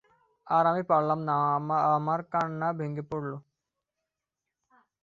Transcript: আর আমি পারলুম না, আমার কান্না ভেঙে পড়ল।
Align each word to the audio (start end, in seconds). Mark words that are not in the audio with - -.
আর 0.47 0.63
আমি 0.71 0.83
পারলুম 0.89 1.19
না, 1.27 1.35
আমার 1.97 2.19
কান্না 2.33 2.67
ভেঙে 2.79 3.03
পড়ল। 3.09 3.31